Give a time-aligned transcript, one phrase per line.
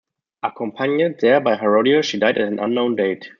[0.41, 3.29] Accompanied there by Herodias, he died at an unknown date.